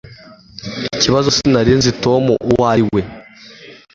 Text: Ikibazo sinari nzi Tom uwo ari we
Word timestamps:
Ikibazo 0.95 1.27
sinari 1.37 1.71
nzi 1.79 1.91
Tom 2.03 2.23
uwo 2.45 2.63
ari 2.73 2.83
we 2.93 3.01